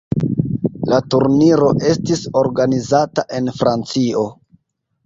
La 0.93 0.99
turniro 1.15 1.69
estis 1.91 2.25
organizata 2.43 3.29
en 3.43 3.55
Francio. 3.61 4.27